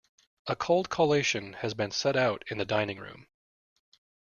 [0.47, 3.27] A cold collation has been set out in the dining-room.